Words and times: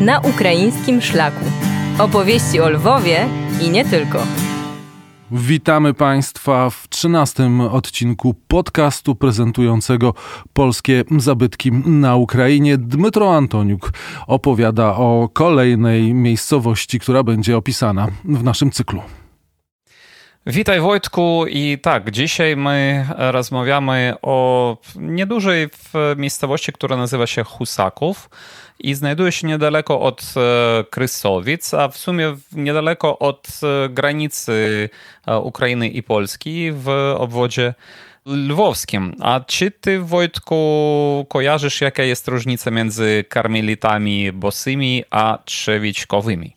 na 0.00 0.20
ukraińskim 0.20 1.00
szlaku. 1.00 1.44
Opowieści 1.98 2.60
o 2.60 2.68
Lwowie 2.68 3.26
i 3.62 3.70
nie 3.70 3.84
tylko. 3.84 4.18
Witamy 5.30 5.94
Państwa 5.94 6.70
w 6.70 6.88
trzynastym 6.88 7.60
odcinku 7.60 8.34
podcastu 8.48 9.14
prezentującego 9.14 10.14
polskie 10.52 11.04
zabytki 11.18 11.72
na 11.72 12.16
Ukrainie. 12.16 12.78
Dmytro 12.78 13.36
Antoniuk 13.36 13.92
opowiada 14.26 14.86
o 14.86 15.28
kolejnej 15.32 16.14
miejscowości, 16.14 17.00
która 17.00 17.22
będzie 17.22 17.56
opisana 17.56 18.08
w 18.24 18.44
naszym 18.44 18.70
cyklu. 18.70 19.02
Witaj 20.46 20.80
Wojtku 20.80 21.44
i 21.48 21.78
tak, 21.82 22.10
dzisiaj 22.10 22.56
my 22.56 23.06
rozmawiamy 23.16 24.14
o 24.22 24.76
niedużej 24.96 25.68
miejscowości, 26.16 26.72
która 26.72 26.96
nazywa 26.96 27.26
się 27.26 27.44
Husaków 27.44 28.30
i 28.78 28.94
znajduje 28.94 29.32
się 29.32 29.46
niedaleko 29.46 30.00
od 30.00 30.34
e, 30.36 30.84
Krysowic, 30.90 31.74
a 31.74 31.88
w 31.88 31.96
sumie 31.96 32.36
niedaleko 32.52 33.18
od 33.18 33.48
e, 33.62 33.88
granicy 33.88 34.88
e, 35.26 35.38
Ukrainy 35.38 35.88
i 35.88 36.02
Polski 36.02 36.72
w 36.72 37.14
obwodzie 37.18 37.74
lwowskim. 38.26 39.14
A 39.20 39.40
czy 39.40 39.70
ty, 39.70 40.00
Wojtku, 40.00 41.26
kojarzysz, 41.28 41.80
jaka 41.80 42.02
jest 42.02 42.28
różnica 42.28 42.70
między 42.70 43.24
karmelitami 43.28 44.32
bosymi 44.32 45.04
a 45.10 45.38
trzewiczkowymi? 45.44 46.56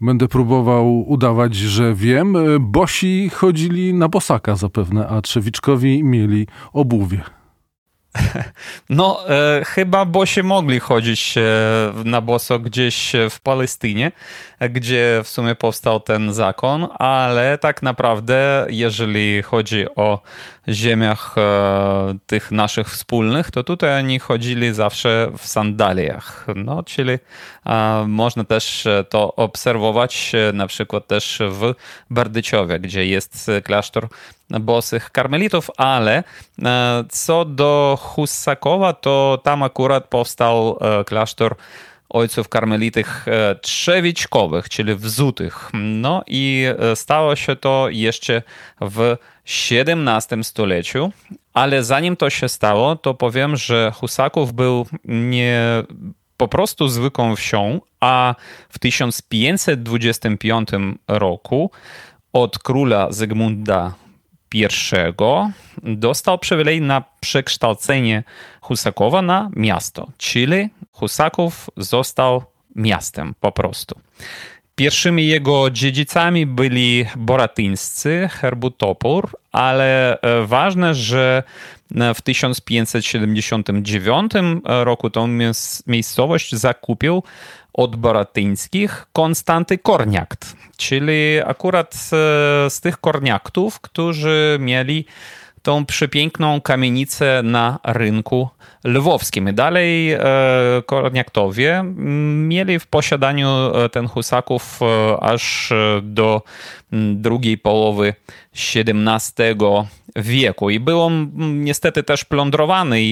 Będę 0.00 0.28
próbował 0.28 1.10
udawać, 1.10 1.56
że 1.56 1.94
wiem. 1.94 2.36
Bosi 2.60 3.30
chodzili 3.34 3.94
na 3.94 4.08
bosaka 4.08 4.56
zapewne, 4.56 5.08
a 5.08 5.22
trzewiczkowi 5.22 6.04
mieli 6.04 6.46
obuwie. 6.72 7.37
No, 8.90 9.28
e, 9.28 9.64
chyba 9.64 10.04
bo 10.04 10.26
się 10.26 10.42
mogli 10.42 10.80
chodzić 10.80 11.34
e, 11.38 11.42
na 12.04 12.20
boso 12.20 12.58
gdzieś 12.58 13.12
w 13.30 13.40
Palestynie, 13.40 14.12
gdzie 14.70 15.20
w 15.24 15.28
sumie 15.28 15.54
powstał 15.54 16.00
ten 16.00 16.32
zakon, 16.32 16.88
ale 16.98 17.58
tak 17.58 17.82
naprawdę, 17.82 18.66
jeżeli 18.70 19.42
chodzi 19.42 19.86
o 19.96 20.22
ziemiach 20.68 21.34
e, 21.38 22.14
tych 22.26 22.50
naszych 22.50 22.90
wspólnych, 22.90 23.50
to 23.50 23.64
tutaj 23.64 23.98
oni 23.98 24.18
chodzili 24.18 24.74
zawsze 24.74 25.30
w 25.38 25.46
sandaliach. 25.46 26.46
No, 26.56 26.82
czyli 26.82 27.18
e, 27.66 28.04
można 28.08 28.44
też 28.44 28.88
to 29.08 29.34
obserwować 29.36 30.32
e, 30.34 30.52
na 30.52 30.66
przykład 30.66 31.06
też 31.06 31.38
w 31.50 31.74
Berdyciowie, 32.10 32.80
gdzie 32.80 33.06
jest 33.06 33.50
klasztor 33.64 34.08
bosych 34.50 35.10
karmelitów, 35.10 35.70
ale 35.76 36.24
co 37.08 37.44
do 37.44 37.98
Hussakowa, 38.00 38.92
to 38.92 39.40
tam 39.44 39.62
akurat 39.62 40.08
powstał 40.08 40.78
klasztor 41.06 41.56
ojców 42.08 42.48
karmelitych 42.48 43.26
trzewiczkowych, 43.62 44.68
czyli 44.68 44.94
wzutych. 44.94 45.70
No 45.74 46.22
i 46.26 46.66
stało 46.94 47.36
się 47.36 47.56
to 47.56 47.86
jeszcze 47.90 48.42
w 48.80 49.16
XVII 49.70 50.44
stuleciu, 50.44 51.12
ale 51.54 51.84
zanim 51.84 52.16
to 52.16 52.30
się 52.30 52.48
stało, 52.48 52.96
to 52.96 53.14
powiem, 53.14 53.56
że 53.56 53.92
Husaków 53.94 54.52
był 54.52 54.86
nie 55.04 55.62
po 56.36 56.48
prostu 56.48 56.88
zwykłą 56.88 57.36
wsią, 57.36 57.80
a 58.00 58.34
w 58.68 58.78
1525 58.78 60.68
roku 61.08 61.70
od 62.32 62.58
króla 62.58 63.12
Zygmunda 63.12 63.92
I 64.04 64.07
dostał 65.82 66.38
przywilej 66.38 66.80
na 66.80 67.04
przekształcenie 67.20 68.22
Husakowa 68.60 69.22
na 69.22 69.50
miasto, 69.56 70.08
czyli 70.18 70.68
Husaków 70.92 71.70
został 71.76 72.42
miastem 72.76 73.34
po 73.40 73.52
prostu. 73.52 74.00
Pierwszymi 74.78 75.26
jego 75.26 75.70
dziedzicami 75.70 76.46
byli 76.46 77.06
boratyńscy, 77.16 78.28
herbutopór, 78.32 79.38
ale 79.52 80.20
e, 80.20 80.46
ważne, 80.46 80.94
że 80.94 81.42
e, 81.94 82.14
w 82.14 82.22
1579 82.22 84.32
roku 84.64 85.10
tą 85.10 85.28
miejscowość 85.86 86.54
zakupił 86.54 87.22
od 87.78 87.96
boratyńskich 87.96 89.06
Konstanty 89.12 89.78
Korniakt, 89.78 90.56
czyli 90.76 91.40
akurat 91.46 91.94
e, 91.94 91.96
z 92.70 92.80
tych 92.80 92.98
korniaktów, 92.98 93.80
którzy 93.80 94.58
mieli 94.60 95.04
tą 95.62 95.86
przepiękną 95.86 96.60
kamienicę 96.60 97.40
na 97.42 97.78
rynku 97.84 98.48
lwowskim. 98.84 99.48
I 99.48 99.52
dalej 99.52 100.12
e, 100.12 100.20
Korniaktowie 100.86 101.84
mieli 102.48 102.78
w 102.78 102.86
posiadaniu 102.86 103.48
e, 103.48 103.88
ten 103.88 104.08
Husaków 104.08 104.80
e, 104.82 105.20
aż 105.20 105.72
do 106.02 106.42
drugiej 107.12 107.58
połowy 107.58 108.14
XVII 108.54 109.54
wieku. 110.16 110.70
I 110.70 110.80
był 110.80 111.02
on 111.02 111.30
niestety 111.64 112.02
też 112.02 112.24
plądrowany 112.24 113.02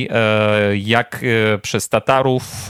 jak 0.74 1.24
przez 1.62 1.88
Tatarów, 1.88 2.68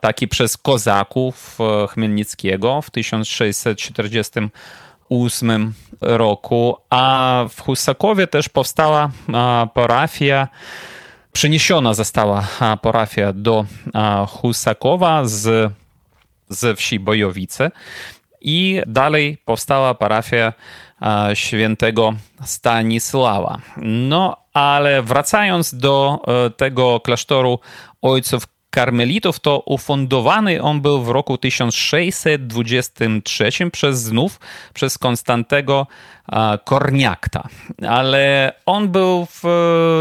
tak 0.00 0.22
i 0.22 0.28
przez 0.28 0.56
Kozaków 0.56 1.58
Chmielnickiego 1.88 2.82
w 2.82 2.90
1640 2.90 4.40
1908 5.08 5.72
roku, 6.00 6.76
a 6.90 7.44
w 7.50 7.60
Husakowie 7.60 8.26
też 8.26 8.48
powstała 8.48 9.10
parafia, 9.74 10.48
przeniesiona 11.32 11.94
została 11.94 12.46
parafia 12.82 13.32
do 13.32 13.64
Husakowa 14.28 15.24
z, 15.24 15.72
ze 16.48 16.74
wsi 16.74 17.00
Bojowice 17.00 17.70
i 18.40 18.82
dalej 18.86 19.38
powstała 19.44 19.94
parafia 19.94 20.52
świętego 21.34 22.14
Stanisława. 22.44 23.58
No, 23.82 24.36
ale 24.52 25.02
wracając 25.02 25.74
do 25.74 26.18
e, 26.46 26.50
tego 26.50 27.00
klasztoru 27.00 27.58
ojców 28.02 28.46
karmelitów, 28.78 29.40
to 29.40 29.62
ufundowany 29.66 30.62
on 30.62 30.80
był 30.80 31.02
w 31.02 31.08
roku 31.08 31.38
1623 31.38 33.50
przez 33.72 34.02
znów 34.02 34.40
przez 34.74 34.98
Konstantego 34.98 35.86
Korniakta. 36.64 37.48
Ale 37.88 38.52
on 38.66 38.88
był 38.88 39.26
w 39.26 39.42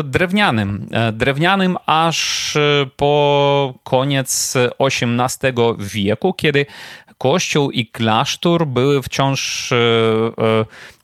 drewnianym, 0.04 0.88
e, 0.92 1.12
drewnianym 1.12 1.78
aż 1.86 2.56
e, 2.56 2.86
po 2.96 3.74
koniec 3.84 4.54
XVIII 4.80 5.54
wieku, 5.80 6.34
kiedy 6.34 6.66
kościół 7.18 7.72
i 7.72 7.88
klasztor 7.88 8.68
były 8.68 9.02
wciąż 9.02 9.72
e, 9.72 9.76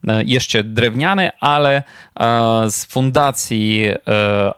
e, 0.07 0.23
jeszcze 0.23 0.63
drewniane, 0.63 1.31
ale 1.39 1.75
e, 1.75 1.83
z 2.71 2.85
fundacji 2.85 3.85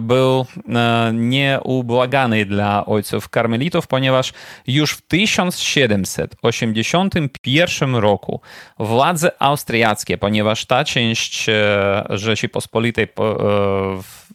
był 0.00 0.46
e, 0.68 1.12
nieubłagany 1.14 2.46
dla 2.46 2.86
ojców 2.86 3.28
karmelitów, 3.28 3.86
ponieważ 3.86 4.32
już 4.66 4.92
w 4.92 5.02
1781 5.02 7.96
roku 7.96 8.40
władze 8.78 9.30
austriackie, 9.38 10.18
ponieważ 10.18 10.66
ta 10.66 10.84
część 10.84 11.48
e, 11.48 12.04
Rzeczypospolitej 12.10 13.08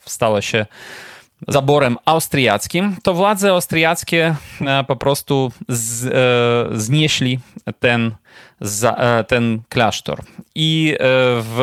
stała 0.06 0.42
się 0.42 0.66
zaborem 1.48 1.98
austriackim, 2.06 2.96
to 3.04 3.14
władze 3.14 3.50
austriackie 3.50 4.36
po 4.88 4.96
prostu 4.96 5.52
z, 5.68 6.14
znieśli 6.82 7.40
ten 7.80 8.12
e, 8.98 9.24
ten 9.24 9.62
klasztor. 9.70 10.24
I 10.56 10.94
e, 10.94 10.98
w, 11.42 11.60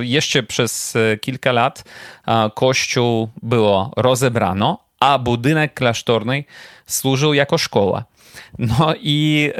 e, 0.00 0.04
jeszcze 0.04 0.42
przez 0.42 0.94
kilka 1.20 1.52
lat 1.52 1.84
kościół 2.54 3.28
było 3.42 3.92
rozebrano, 3.96 4.78
a 5.00 5.18
budynek 5.18 5.74
klasztorny 5.74 6.44
służył 6.86 7.34
jako 7.34 7.58
szkoła. 7.58 8.04
No 8.58 8.94
i 9.00 9.50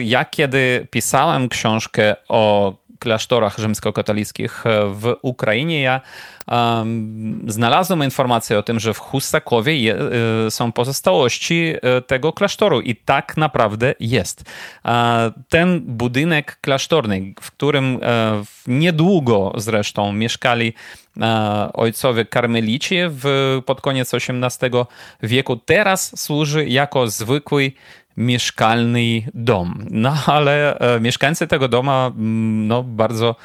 ja 0.00 0.24
kiedy 0.24 0.86
pisałem 0.90 1.48
książkę 1.48 2.16
o 2.28 2.74
klasztorach 3.00 3.58
rzymskokatolickich 3.58 4.64
w 4.92 5.16
Ukrainie, 5.22 5.80
ja 5.80 6.00
um, 6.48 7.44
znalazłem 7.46 8.04
informację 8.04 8.58
o 8.58 8.62
tym, 8.62 8.80
że 8.80 8.94
w 8.94 8.98
Husakowie 8.98 9.76
je, 9.76 9.96
y, 10.46 10.50
są 10.50 10.72
pozostałości 10.72 11.74
y, 11.98 12.02
tego 12.02 12.32
klasztoru 12.32 12.80
i 12.80 12.96
tak 12.96 13.36
naprawdę 13.36 13.94
jest. 14.00 14.44
Ten 15.48 15.80
budynek 15.80 16.58
klasztorny, 16.60 17.34
w 17.40 17.50
którym 17.50 17.98
e, 18.02 18.42
niedługo 18.66 19.52
zresztą 19.56 20.12
mieszkali 20.12 20.74
ojcowie 21.72 22.24
karmelici 22.24 22.96
w, 23.08 23.24
pod 23.66 23.80
koniec 23.80 24.14
XVIII 24.14 24.84
wieku. 25.22 25.56
Teraz 25.56 26.20
służy 26.20 26.66
jako 26.66 27.08
zwykły 27.08 27.72
mieszkalny 28.16 29.22
dom. 29.34 29.86
No 29.90 30.14
ale 30.26 30.78
e, 30.78 31.00
mieszkańcy 31.00 31.46
tego 31.46 31.68
doma 31.68 32.06
mm, 32.06 32.66
no, 32.66 32.82
bardzo 32.82 33.36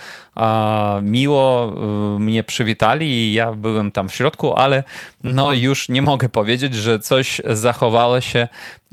miło 1.02 1.74
e, 2.16 2.20
mnie 2.20 2.44
przywitali 2.44 3.08
i 3.08 3.34
ja 3.34 3.52
byłem 3.52 3.92
tam 3.92 4.10
w 4.10 4.16
środku, 4.16 4.54
ale 4.54 4.84
no, 5.24 5.54
już 5.54 5.90
nie 5.90 6.02
mogę 6.02 6.30
powiedzieć, 6.30 6.76
że 6.76 7.00
coś 7.00 7.42
zachowało 7.50 8.22
się 8.22 8.40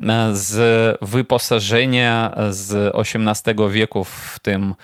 e, 0.03 0.31
z 0.33 0.99
wyposażenia 1.03 2.35
z 2.51 2.95
XVIII 2.95 3.71
wieku 3.71 4.05
w 4.05 4.39
tym 4.43 4.75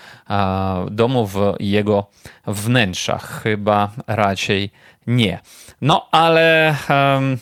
domu, 0.90 1.26
w 1.26 1.54
jego 1.60 2.06
wnętrzach. 2.46 3.42
Chyba 3.42 3.90
raczej 4.06 4.70
nie. 5.06 5.40
No 5.80 6.08
ale... 6.10 6.76
Um, 6.90 7.38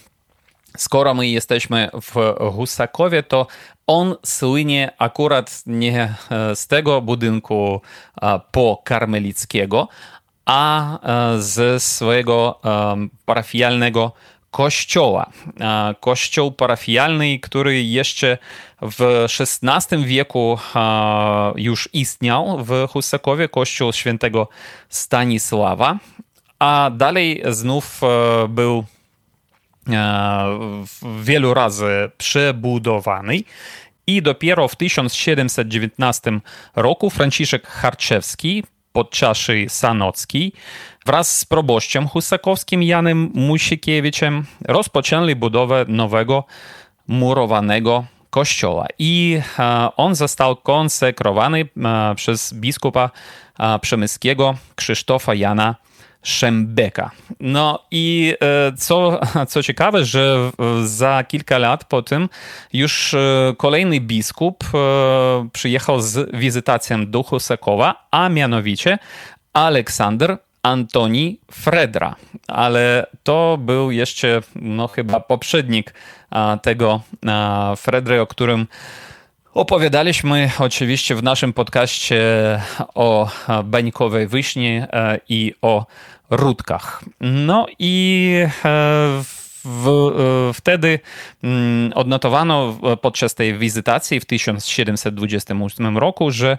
skoro 0.76 1.14
my 1.14 1.28
jesteśmy 1.28 1.90
w 1.92 2.34
Husakowie, 2.54 3.22
to 3.22 3.46
on 3.86 4.14
słynie 4.24 4.92
akurat 4.98 5.62
nie 5.66 6.14
e, 6.30 6.56
z 6.56 6.66
tego 6.66 7.02
budynku 7.02 7.80
e, 8.22 8.40
po 8.50 8.82
Karmelickiego, 8.84 9.88
a 10.46 10.98
e, 10.98 11.42
ze 11.42 11.80
swojego 11.80 12.60
parafialnego 13.24 14.12
kościoła. 14.50 15.30
Kościół 16.00 16.52
parafialny, 16.52 17.38
który 17.38 17.82
jeszcze 17.82 18.38
w 18.82 19.26
XVI 19.40 20.04
wieku 20.04 20.58
już 21.56 21.88
istniał 21.92 22.64
w 22.64 22.86
Husakowie, 22.90 23.48
kościół 23.48 23.92
świętego 23.92 24.48
Stanisława, 24.88 25.98
a 26.58 26.90
dalej 26.94 27.42
znów 27.50 28.00
był 28.48 28.84
wielu 31.22 31.54
razy 31.54 32.10
przebudowany. 32.18 33.40
I 34.06 34.22
dopiero 34.22 34.68
w 34.68 34.76
1719 34.76 36.40
roku 36.76 37.10
Franciszek 37.10 37.66
Harczewski 37.68 38.64
podczaszy 38.92 39.66
Sanocki 39.68 40.52
wraz 41.06 41.38
z 41.38 41.44
proboszczem 41.44 42.08
husakowskim 42.08 42.82
Janem 42.82 43.30
Musikiewiczem 43.34 44.44
rozpoczęli 44.64 45.36
budowę 45.36 45.84
nowego 45.88 46.44
murowanego 47.08 48.04
kościoła. 48.30 48.86
I 48.98 49.40
on 49.96 50.14
został 50.14 50.56
konsekrowany 50.56 51.68
przez 52.16 52.54
biskupa 52.54 53.10
przemyskiego 53.80 54.54
Krzysztofa 54.74 55.34
Jana 55.34 55.74
Szembeka. 56.26 57.10
No 57.40 57.78
i 57.90 58.34
e, 58.40 58.72
co, 58.76 59.20
co 59.50 59.62
ciekawe, 59.62 60.04
że 60.04 60.50
za 60.84 61.24
kilka 61.24 61.58
lat 61.58 61.84
po 61.84 62.02
tym 62.02 62.28
już 62.72 63.14
e, 63.14 63.54
kolejny 63.56 64.00
biskup 64.00 64.64
e, 64.64 65.48
przyjechał 65.52 66.00
z 66.00 66.36
wizytacją 66.36 67.10
do 67.10 67.22
Husakowa, 67.22 68.06
a 68.10 68.28
mianowicie 68.28 68.98
Aleksander 69.52 70.38
Antoni 70.62 71.40
Fredra, 71.50 72.16
ale 72.48 73.06
to 73.22 73.58
był 73.60 73.90
jeszcze 73.90 74.42
no, 74.54 74.88
chyba 74.88 75.20
poprzednik 75.20 75.94
tego 76.62 77.00
Fredry, 77.76 78.20
o 78.20 78.26
którym 78.26 78.66
Opowiadaliśmy 79.56 80.50
oczywiście 80.58 81.14
w 81.14 81.22
naszym 81.22 81.52
podcaście 81.52 82.20
o 82.94 83.30
bańkowej 83.64 84.28
wiśni 84.28 84.80
i 85.28 85.54
o 85.62 85.86
Rudkach. 86.30 87.04
No 87.20 87.66
i 87.78 88.32
e, 88.44 88.48
w, 89.64 89.88
e, 89.88 90.12
wtedy 90.52 90.98
mm, 91.42 91.92
odnotowano 91.92 92.78
podczas 93.02 93.34
tej 93.34 93.58
wizytacji 93.58 94.20
w 94.20 94.24
1728 94.24 95.98
roku, 95.98 96.30
że 96.30 96.58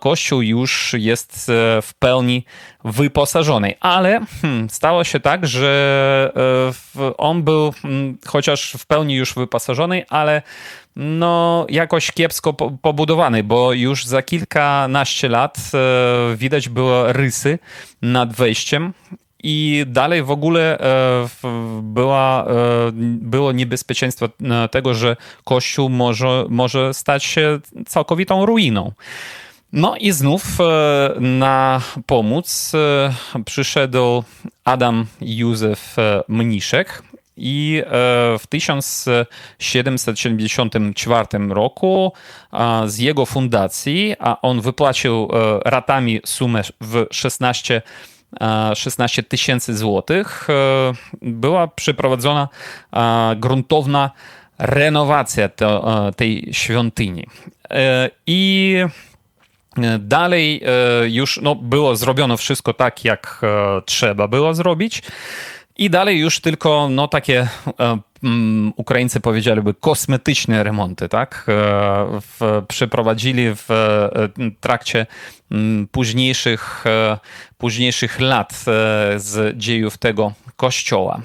kościół 0.00 0.42
już 0.42 0.94
jest 0.98 1.48
e, 1.48 1.82
w 1.82 1.94
pełni 1.98 2.44
wyposażony. 2.84 3.74
Ale 3.80 4.20
hmm, 4.42 4.70
stało 4.70 5.04
się 5.04 5.20
tak, 5.20 5.46
że 5.46 5.64
on 7.18 7.42
był 7.42 7.74
mm, 7.84 8.18
chociaż 8.26 8.72
w 8.78 8.86
pełni 8.86 9.14
już 9.14 9.34
wyposażony, 9.34 10.04
ale 10.08 10.42
no, 10.96 11.66
jakoś 11.68 12.12
kiepsko 12.12 12.52
pobudowany, 12.82 13.44
bo 13.44 13.72
już 13.72 14.04
za 14.04 14.22
kilkanaście 14.22 15.28
lat 15.28 15.58
e, 15.74 16.36
widać 16.36 16.68
było 16.68 17.12
rysy 17.12 17.58
nad 18.02 18.32
wejściem 18.32 18.92
i 19.46 19.84
dalej 19.86 20.22
w 20.22 20.30
ogóle 20.30 20.78
e, 20.78 21.28
była, 21.82 22.44
e, 22.44 22.46
było 23.20 23.52
niebezpieczeństwo 23.52 24.28
tego, 24.70 24.94
że 24.94 25.16
kościół 25.44 25.88
może, 25.88 26.44
może 26.48 26.94
stać 26.94 27.24
się 27.24 27.58
całkowitą 27.86 28.46
ruiną. 28.46 28.92
No 29.72 29.96
i 29.96 30.12
znów 30.12 30.58
na 31.20 31.80
pomoc 32.06 32.72
przyszedł 33.44 34.24
Adam 34.64 35.06
Józef 35.20 35.96
Mniszek, 36.28 37.02
i 37.36 37.82
e, 37.84 37.90
w 38.38 38.46
1774 38.48 41.26
roku 41.48 42.12
z 42.86 42.98
jego 42.98 43.26
fundacji, 43.26 44.14
a 44.18 44.40
on 44.40 44.60
wypłacił 44.60 45.28
e, 45.32 45.60
ratami 45.70 46.20
sumę 46.24 46.62
w 46.80 47.06
16 47.10 47.82
16 48.74 49.22
tysięcy 49.22 49.76
złotych, 49.76 50.46
e, 50.50 50.92
była 51.22 51.68
przeprowadzona 51.68 52.48
gruntowna 53.36 54.10
renowacja 54.58 55.48
tej 56.16 56.48
świątyni. 56.52 57.26
I 58.26 58.76
dalej 59.98 60.62
już 61.04 61.40
no, 61.42 61.54
było 61.54 61.96
zrobione 61.96 62.36
wszystko 62.36 62.74
tak, 62.74 63.04
jak 63.04 63.40
trzeba 63.86 64.28
było 64.28 64.54
zrobić. 64.54 65.02
I 65.76 65.90
dalej 65.90 66.18
już 66.18 66.40
tylko 66.40 66.88
no, 66.90 67.08
takie 67.08 67.48
e, 67.80 67.98
Ukraińcy 68.76 69.20
powiedzieliby 69.20 69.74
kosmetyczne 69.74 70.62
remonty, 70.62 71.08
tak? 71.08 71.46
E, 71.48 72.20
w, 72.20 72.62
przeprowadzili 72.68 73.54
w 73.54 73.70
e, 73.70 74.10
trakcie 74.60 75.06
mm, 75.50 75.88
późniejszych, 75.88 76.84
późniejszych 77.58 78.20
lat 78.20 78.64
z 79.16 79.58
dziejów 79.58 79.98
tego 79.98 80.32
kościoła. 80.56 81.20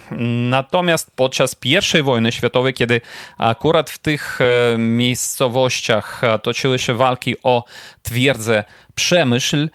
Natomiast 0.50 1.12
podczas 1.16 1.56
I 1.64 2.02
wojny 2.04 2.32
światowej, 2.32 2.74
kiedy 2.74 3.02
akurat 3.38 3.90
w 3.90 3.98
tych 3.98 4.40
miejscowościach 4.78 6.22
toczyły 6.44 6.80
się 6.80 6.94
walki 6.94 7.36
o 7.44 7.64
twierdzę 8.04 8.64
Przemyśl, 9.00 9.70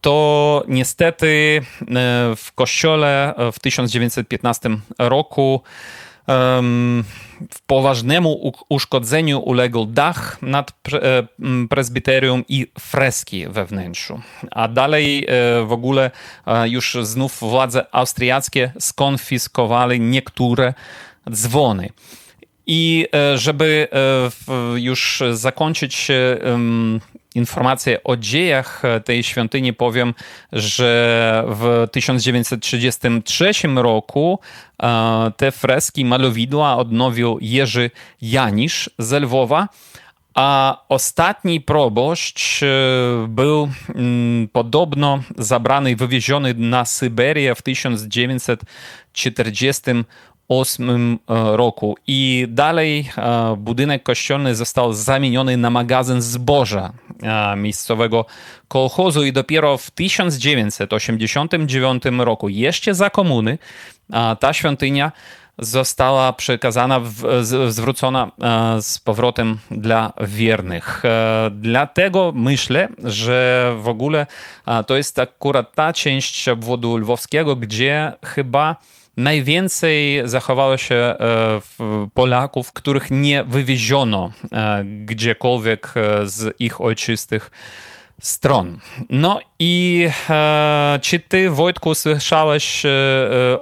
to 0.00 0.64
niestety 0.68 1.60
e, 1.80 2.36
w 2.36 2.52
kościole 2.54 3.34
e, 3.36 3.52
w 3.52 3.58
1915 3.58 4.70
roku 4.98 5.62
w 7.50 7.60
poważnemu 7.66 8.52
uszkodzeniu 8.68 9.40
uległ 9.40 9.86
dach 9.86 10.42
nad 10.42 10.72
e, 10.92 11.26
prezbiterium 11.68 12.44
i 12.48 12.66
freski 12.78 13.48
we 13.48 13.64
wnętrzu. 13.64 14.20
A 14.50 14.68
dalej 14.68 15.26
w 15.66 15.72
ogóle 15.72 16.10
już 16.64 16.96
znów 17.02 17.38
władze 17.40 17.86
austriackie 17.92 18.72
skonfiskowali 18.78 20.00
niektóre 20.00 20.74
dzwony. 21.30 21.88
I 22.66 23.06
żeby 23.34 23.88
już 24.76 25.22
zakończyć 25.32 26.08
informacje 27.34 28.04
o 28.04 28.16
dziejach 28.16 28.82
tej 29.04 29.22
świątyni 29.22 29.72
powiem, 29.72 30.14
że 30.52 31.44
w 31.48 31.86
1933 31.92 33.52
roku 33.76 34.38
e, 34.82 35.32
te 35.36 35.52
freski 35.52 36.04
malowidła 36.04 36.76
odnowił 36.76 37.38
Jerzy 37.40 37.90
Janisz 38.22 38.90
z 38.98 39.22
Lwowa, 39.22 39.68
a 40.34 40.78
ostatni 40.88 41.60
proboszcz 41.60 42.62
e, 42.62 42.66
był 43.28 43.68
mm, 43.94 44.48
podobno 44.48 45.22
zabrany 45.38 45.90
i 45.90 45.96
wywieziony 45.96 46.54
na 46.54 46.84
Syberię 46.84 47.54
w 47.54 47.62
1940 47.62 49.82
1998 50.52 51.18
e, 51.28 51.56
roku 51.56 51.96
i 52.06 52.46
dalej 52.48 53.10
e, 53.18 53.54
budynek 53.58 54.02
kościelny 54.02 54.54
został 54.54 54.92
zamieniony 54.92 55.56
na 55.56 55.70
magazyn 55.70 56.22
zboża 56.22 56.92
e, 57.22 57.56
miejscowego 57.56 58.26
kolchozu 58.68 59.24
i 59.24 59.32
dopiero 59.32 59.78
w 59.78 59.90
1989 59.90 62.02
roku, 62.18 62.48
jeszcze 62.48 62.94
za 62.94 63.10
komuny, 63.10 63.58
ta 64.40 64.52
świątynia 64.52 65.12
została 65.58 66.32
przekazana, 66.32 67.00
zwrócona 67.68 68.30
z 68.80 68.98
powrotem 68.98 69.58
dla 69.70 70.12
wiernych. 70.20 71.02
Dlatego 71.50 72.32
myślę, 72.34 72.88
że 73.04 73.72
w 73.78 73.88
ogóle 73.88 74.26
to 74.86 74.96
jest 74.96 75.18
akurat 75.18 75.74
ta 75.74 75.92
część 75.92 76.48
obwodu 76.48 76.96
lwowskiego, 76.96 77.56
gdzie 77.56 78.12
chyba 78.24 78.76
najwięcej 79.16 80.22
zachowało 80.24 80.76
się 80.76 80.94
e, 80.94 81.16
Polaków, 82.14 82.72
których 82.72 83.10
nie 83.10 83.44
wywieziono 83.44 84.32
e, 84.52 84.84
gdziekolwiek 84.84 85.94
e, 85.96 86.26
z 86.26 86.60
ich 86.60 86.80
ojczystych 86.80 87.50
stron. 88.20 88.78
No 89.10 89.40
i 89.58 90.08
czy 91.02 91.20
ty, 91.20 91.50
Wojtku, 91.50 91.94
słyszałeś 91.94 92.82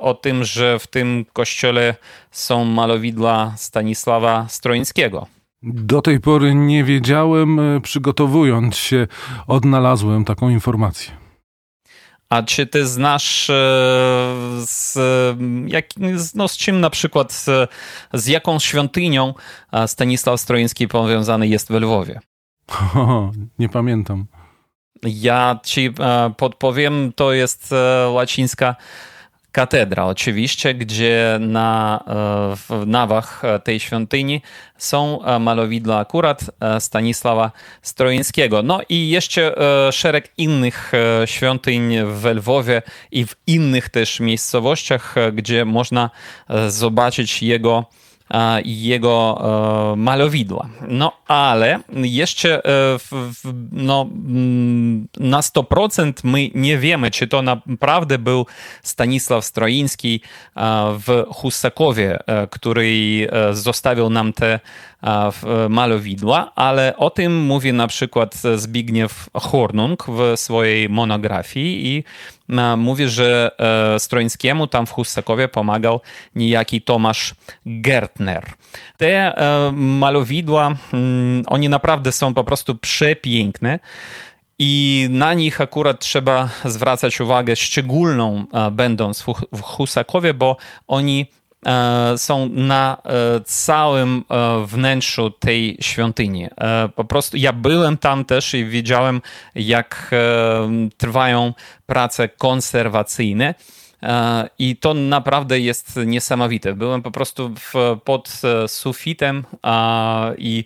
o 0.01 0.15
tym, 0.15 0.45
że 0.45 0.79
w 0.79 0.87
tym 0.87 1.25
kościele 1.33 1.95
są 2.31 2.65
malowidła 2.65 3.55
Stanisława 3.57 4.47
Stroińskiego? 4.49 5.27
Do 5.63 6.03
tej 6.03 6.21
pory 6.21 6.55
nie 6.55 6.85
wiedziałem, 6.85 7.61
przygotowując 7.83 8.77
się, 8.77 9.07
odnalazłem 9.47 10.25
taką 10.25 10.49
informację. 10.49 11.20
A 12.31 12.43
czy 12.43 12.67
ty 12.67 12.87
znasz 12.87 13.51
e, 13.51 13.55
z, 14.67 14.99
jak, 15.67 15.87
no 16.35 16.49
z 16.49 16.57
czym 16.57 16.81
na 16.81 16.91
przykład 16.91 17.33
z, 17.33 17.71
z 18.13 18.27
jaką 18.27 18.59
świątynią 18.59 19.35
Stanisław 19.87 20.41
Stroiński 20.41 20.89
powiązany 20.89 21.49
jest 21.49 21.69
w 21.69 21.75
Lwowie? 21.75 22.21
O, 22.95 23.31
nie 23.59 23.69
pamiętam. 23.69 24.27
Ja 25.03 25.61
ci 25.65 25.91
e, 26.01 26.33
podpowiem, 26.37 27.13
to 27.17 27.33
jest 27.33 27.73
e, 27.73 28.09
łacińska 28.09 28.77
katedra, 29.53 30.07
oczywiście, 30.07 30.75
gdzie 30.75 31.39
na 31.41 32.01
e, 32.07 32.57
w 32.57 32.87
nawach 32.87 33.43
tej 33.65 33.81
świątyni 33.81 34.43
są 34.79 35.21
malowidła 35.41 35.99
akurat 35.99 36.51
Stanisława 36.79 37.53
Stroińskiego. 37.83 38.63
No 38.63 38.81
i 38.89 39.09
jeszcze 39.09 39.55
szereg 39.93 40.29
innych 40.37 40.93
świątyń 41.27 41.97
w 42.05 42.25
Lwowie 42.25 42.83
i 43.11 43.27
w 43.27 43.37
innych 43.47 43.89
też 43.89 44.21
miejscowościach, 44.21 45.15
gdzie 45.33 45.65
można 45.65 46.11
zobaczyć 46.69 47.43
jego 47.43 47.85
jego 48.65 49.43
e, 49.93 49.97
malowidła. 49.97 50.69
No 50.89 51.13
ale 51.27 51.81
jeszcze 51.93 52.65
e, 52.65 52.99
no, 53.73 54.03
mm, 54.11 55.09
na 55.21 55.41
100% 55.41 56.13
my 56.25 56.51
nie 56.55 56.79
wiemy, 56.79 57.11
czy 57.11 57.27
to 57.27 57.43
naprawdę 57.67 58.19
był 58.19 58.47
Stanisław 58.83 59.45
Stroiński 59.45 60.21
w 61.07 61.25
Husakowie, 61.33 62.19
e, 62.27 62.47
który 62.47 63.29
zostawił 63.53 64.11
nam 64.11 64.33
te 64.33 64.61
malowidła, 65.69 66.53
ale 66.55 66.97
o 66.97 67.11
tym 67.11 67.43
mówi 67.43 67.73
na 67.73 67.87
przykład 67.87 68.35
Zbigniew 68.57 69.29
Hornung 69.35 70.07
w 70.09 70.37
swojej 70.37 70.89
monografii 70.89 71.87
i 71.89 72.05
mówi, 72.77 73.09
że 73.09 73.51
Strońskiemu 73.99 74.67
tam 74.67 74.87
w 74.87 74.91
Husakowie 74.91 75.49
pomagał 75.49 76.01
niejaki 76.35 76.83
Tomasz 76.83 77.35
Gertner. 77.67 78.47
Te 78.97 79.35
malowidła, 79.73 80.75
mm, 80.93 81.45
oni 81.47 81.69
naprawdę 81.69 82.13
są 82.13 82.35
po 82.35 82.45
prostu 82.45 82.75
przepiękne. 82.75 83.79
I 84.63 85.07
na 85.11 85.35
nich 85.35 85.61
akurat 85.61 86.01
trzeba 86.01 86.49
zwracać 86.65 87.21
uwagę 87.21 87.57
szczególną, 87.57 88.45
będąc 88.73 89.25
w 89.53 89.61
Husakowie, 89.61 90.35
bo 90.35 90.57
oni 90.89 91.27
E, 91.27 91.40
są 92.17 92.49
na 92.49 92.97
e, 93.05 93.41
całym 93.45 94.25
e, 94.31 94.67
wnętrzu 94.67 95.31
tej 95.31 95.77
świątyni. 95.81 96.49
Po 96.95 97.05
prostu 97.05 97.37
ja 97.37 97.53
byłem 97.53 97.97
tam 97.97 98.25
też 98.25 98.55
i 98.55 98.65
widziałem, 98.65 99.23
jak 99.55 100.11
trwają 100.97 101.55
prace 101.87 102.29
konserwacyjne. 102.29 103.55
I 104.59 104.77
to 104.77 104.95
naprawdę 104.95 105.61
jest 105.61 105.99
niesamowite. 106.07 106.75
Byłem 106.75 107.03
po 107.03 107.11
prostu 107.11 107.55
w, 107.55 107.75
pod 108.05 108.43
sufitem 108.67 109.45
i 110.39 110.65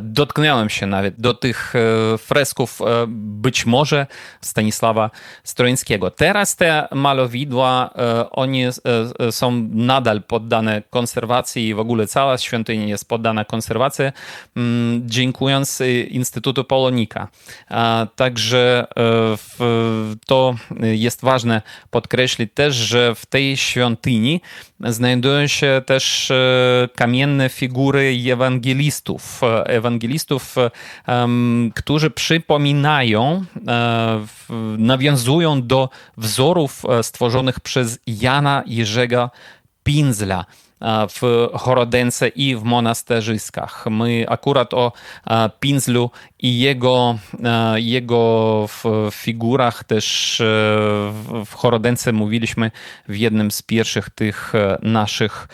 dotknąłem 0.00 0.68
się 0.68 0.86
nawet 0.86 1.20
do 1.20 1.34
tych 1.34 1.74
fresków 2.18 2.78
być 3.08 3.66
może 3.66 4.06
Stanisława 4.40 5.10
Stroińskiego. 5.44 6.10
Teraz 6.10 6.56
te 6.56 6.88
malowidła, 6.92 7.90
one 8.30 8.70
są 9.30 9.68
nadal 9.70 10.22
poddane 10.22 10.82
konserwacji 10.90 11.68
i 11.68 11.74
w 11.74 11.80
ogóle 11.80 12.06
cała 12.06 12.38
świątynia 12.38 12.86
jest 12.86 13.08
poddana 13.08 13.44
konserwacji 13.44 14.04
dziękując 15.00 15.82
Instytutu 16.08 16.64
Polonika. 16.64 17.28
Także 18.16 18.86
to 20.26 20.54
jest 20.80 21.22
ważne 21.22 21.62
podkreślić 21.90 22.50
też, 22.60 22.74
że 22.74 23.14
w 23.14 23.26
tej 23.26 23.56
świątyni 23.56 24.40
znajdują 24.80 25.46
się 25.46 25.82
też 25.86 26.30
e, 26.30 26.88
kamienne 26.96 27.48
figury 27.48 28.16
ewangelistów. 28.32 29.40
Ewangelistów, 29.64 30.54
którzy 31.74 32.10
przypominają, 32.10 33.44
e, 33.68 34.26
nawiązują 34.78 35.66
do 35.66 35.88
wzorów 36.16 36.82
e, 36.84 37.02
stworzonych 37.02 37.60
przez 37.60 37.98
Jana 38.06 38.62
Jerzego 38.66 39.30
Pinzla 39.82 40.44
w 41.08 41.48
Chorodence 41.54 42.28
i 42.28 42.56
w 42.56 42.62
monasterzyskach. 42.62 43.86
My 43.90 44.24
akurat 44.28 44.74
o 44.74 44.92
Pinzlu 45.60 46.10
i 46.38 46.58
jego, 46.58 47.18
jego 47.74 48.66
figurach 49.10 49.84
też 49.84 50.40
e, 50.40 50.44
w 51.46 51.54
Chorodence 51.54 52.12
mówiliśmy 52.12 52.70
w 53.08 53.16
jednym 53.16 53.50
z 53.50 53.62
pierwszych 53.62 54.10
tych 54.10 54.54
e, 54.54 54.78
naszych 54.82 55.48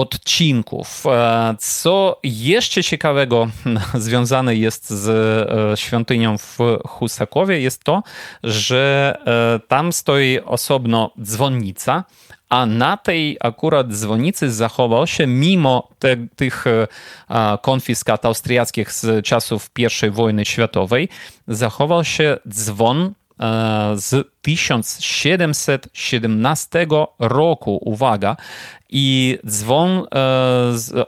odcinków. 0.00 1.06
E, 1.06 1.54
co 1.58 2.20
jeszcze 2.22 2.82
ciekawego 2.84 3.48
związane 3.94 4.56
jest 4.56 4.90
z 4.90 5.80
świątynią 5.80 6.38
w 6.38 6.58
Husakowie 6.88 7.60
jest 7.60 7.84
to, 7.84 8.02
że 8.42 9.14
tam 9.68 9.92
stoi 9.92 10.40
osobno 10.40 11.10
dzwonnica, 11.22 12.04
a 12.48 12.66
na 12.66 12.96
tej 12.96 13.36
akurat 13.40 13.92
dzwonicy 13.92 14.52
zachował 14.52 15.06
się, 15.06 15.26
mimo 15.26 15.88
te, 15.98 16.16
tych 16.36 16.64
e, 16.66 16.88
konfiskat 17.62 18.24
austriackich 18.24 18.92
z 18.92 19.26
czasów 19.26 19.70
I 20.06 20.10
wojny 20.10 20.44
światowej, 20.44 21.08
zachował 21.48 22.04
się 22.04 22.36
dzwon 22.48 23.02
e, 23.02 23.25
z 23.94 24.26
1717 24.42 26.86
roku, 27.18 27.78
uwaga, 27.82 28.36
i 28.90 29.38
dzwon 29.46 29.90
e, 29.90 30.04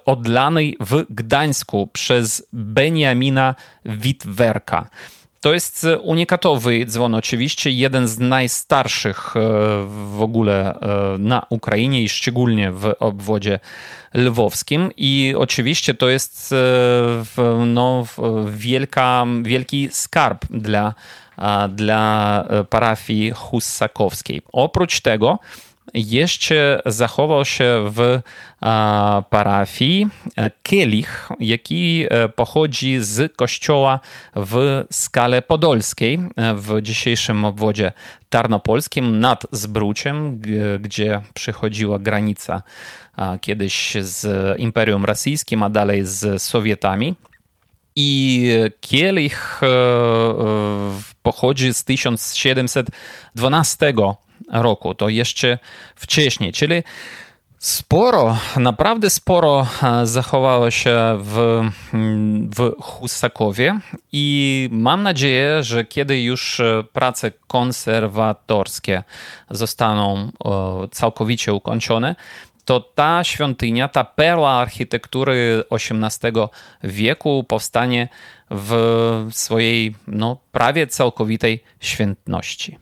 odlany 0.05 0.73
w 0.81 1.05
Gdańsku 1.11 1.89
przez 1.93 2.47
Beniamina 2.53 3.55
Witwerka. 3.85 4.89
To 5.41 5.55
jest 5.55 5.85
e, 5.85 5.99
unikatowy 5.99 6.87
dzwon, 6.87 7.15
oczywiście, 7.15 7.71
jeden 7.71 8.09
z 8.09 8.19
najstarszych 8.19 9.37
e, 9.37 9.41
w 10.17 10.23
ogóle 10.23 10.75
e, 10.75 11.19
na 11.19 11.47
Ukrainie 11.51 12.03
i 12.03 12.09
szczególnie 12.09 12.73
w 12.73 12.95
obwodzie 12.99 13.61
lwowskim. 14.15 14.91
I 14.97 15.35
oczywiście 15.39 15.95
to 15.95 16.09
jest 16.09 16.55
no, 17.67 18.07
wielka, 18.47 19.27
wielki 19.43 19.89
skarb 19.93 20.45
dla, 20.51 20.95
dla 21.69 22.45
parafii 22.71 23.31
hussakowskiej. 23.31 24.43
Oprócz 24.53 25.01
tego, 25.01 25.39
jeszcze 25.95 26.83
zachował 26.87 27.45
się 27.45 27.91
w 27.91 28.21
parafii 29.31 30.07
e, 30.37 30.51
kielich, 30.63 31.29
jaki 31.41 32.07
e, 32.11 32.29
pochodzi 32.29 32.99
z 33.01 33.37
kościoła 33.37 34.01
w 34.37 34.85
Skale 34.93 35.43
Podolskiej 35.43 36.19
e, 36.37 36.55
w 36.55 36.83
dzisiejszym 36.83 37.45
obwodzie 37.45 37.93
tarnopolskim 38.31 39.21
nad 39.21 39.47
Zbruciem, 39.53 40.41
gdzie 40.81 41.21
przychodziła 41.35 41.99
granica 41.99 42.63
kiedyś 43.41 43.97
z 44.01 44.27
Imperium 44.59 45.05
Rosyjskim, 45.05 45.63
a 45.63 45.71
dalej 45.71 46.07
z 46.07 46.43
Sowietami. 46.43 47.15
I 48.01 48.51
kielich 48.81 49.61
pochodzi 51.23 51.75
z 51.75 51.85
1712 51.85 53.95
roku, 54.53 54.95
to 54.95 55.09
jeszcze 55.09 55.59
wcześniej, 55.97 56.53
czyli 56.53 56.83
Sporo, 57.59 58.37
naprawdę 58.57 59.11
sporo 59.11 59.67
e, 59.83 60.07
zachowało 60.07 60.71
się 60.71 61.19
w, 61.21 61.63
w 62.57 62.83
Husakowie 62.83 63.81
i 64.13 64.69
mam 64.73 65.03
nadzieję, 65.03 65.63
że 65.63 65.85
kiedy 65.85 66.23
już 66.23 66.61
e, 66.61 66.85
prace 66.93 67.33
konserwatorskie 67.47 69.03
zostaną 69.51 70.31
całkowicie 70.91 71.53
ukończone, 71.53 72.17
to 72.69 72.81
ta 72.81 73.25
świątynia, 73.25 73.89
ta 73.89 74.05
perła 74.05 74.51
architektury 74.51 75.65
XVIII 75.71 76.33
wieku 76.85 77.45
powstanie 77.45 78.09
w 78.51 79.29
swojej 79.31 79.95
no, 80.07 80.37
prawie 80.53 80.87
całkowitej 80.87 81.63
świętności. 81.81 82.79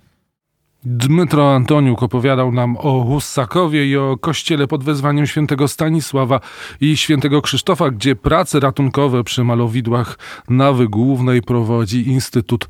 Dmytro 0.84 1.54
Antoniuk 1.54 2.02
opowiadał 2.02 2.52
nam 2.52 2.76
o 2.76 3.04
Hussakowie 3.04 3.86
i 3.86 3.96
o 3.96 4.16
kościele 4.20 4.66
pod 4.66 4.84
wezwaniem 4.84 5.26
świętego 5.26 5.68
Stanisława 5.68 6.40
i 6.80 6.96
świętego 6.96 7.42
Krzysztofa, 7.42 7.90
gdzie 7.90 8.16
prace 8.16 8.60
ratunkowe 8.60 9.24
przy 9.24 9.44
malowidłach 9.44 10.18
nawy 10.48 10.88
głównej 10.88 11.42
prowadzi 11.42 12.08
Instytut 12.08 12.68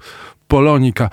Polonika. 0.48 1.10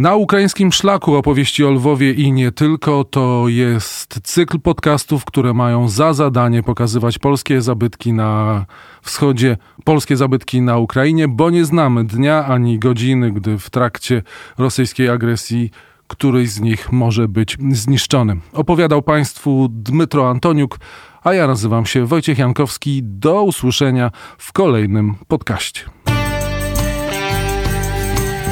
Na 0.00 0.16
ukraińskim 0.16 0.72
szlaku 0.72 1.14
opowieści 1.14 1.64
o 1.64 1.70
Lwowie 1.70 2.12
i 2.12 2.32
nie 2.32 2.52
tylko 2.52 3.04
to 3.04 3.44
jest 3.48 4.20
cykl 4.22 4.60
podcastów, 4.60 5.24
które 5.24 5.54
mają 5.54 5.88
za 5.88 6.12
zadanie 6.12 6.62
pokazywać 6.62 7.18
polskie 7.18 7.62
zabytki 7.62 8.12
na 8.12 8.64
wschodzie, 9.02 9.56
polskie 9.84 10.16
zabytki 10.16 10.60
na 10.60 10.78
Ukrainie, 10.78 11.28
bo 11.28 11.50
nie 11.50 11.64
znamy 11.64 12.04
dnia 12.04 12.46
ani 12.46 12.78
godziny, 12.78 13.32
gdy 13.32 13.58
w 13.58 13.70
trakcie 13.70 14.22
rosyjskiej 14.58 15.08
agresji 15.08 15.70
któryś 16.06 16.50
z 16.50 16.60
nich 16.60 16.92
może 16.92 17.28
być 17.28 17.56
zniszczony. 17.70 18.36
Opowiadał 18.52 19.02
Państwu 19.02 19.68
Dmytro 19.70 20.30
Antoniuk, 20.30 20.78
a 21.22 21.34
ja 21.34 21.46
nazywam 21.46 21.86
się 21.86 22.06
Wojciech 22.06 22.38
Jankowski. 22.38 23.00
Do 23.02 23.42
usłyszenia 23.42 24.10
w 24.38 24.52
kolejnym 24.52 25.14
podcaście. 25.28 25.99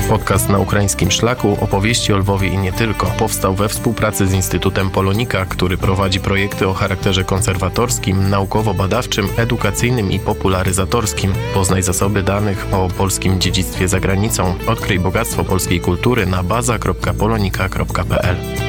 Podcast 0.09 0.49
na 0.49 0.59
ukraińskim 0.59 1.11
szlaku 1.11 1.57
opowieści 1.61 2.13
o 2.13 2.17
Lwowie 2.17 2.49
i 2.49 2.59
nie 2.59 2.73
tylko 2.73 3.07
powstał 3.07 3.55
we 3.55 3.69
współpracy 3.69 4.27
z 4.27 4.33
Instytutem 4.33 4.91
Polonika, 4.91 5.47
który 5.47 5.79
prowadzi 5.79 6.21
projekty 6.21 6.69
o 6.69 6.75
charakterze 6.75 7.25
konserwatorskim, 7.25 8.31
naukowo-badawczym, 8.31 9.29
edukacyjnym 9.37 10.13
i 10.13 10.19
popularyzatorskim. 10.19 11.33
Poznaj 11.55 11.83
zasoby 11.83 12.23
danych 12.23 12.67
o 12.73 12.89
polskim 12.89 13.41
dziedzictwie 13.41 13.89
za 13.89 14.01
granicą. 14.01 14.55
Odkryj 14.67 14.99
bogactwo 14.99 15.45
polskiej 15.45 15.81
kultury 15.81 16.27
na 16.27 16.43
baza.polonika.pl. 16.43 18.68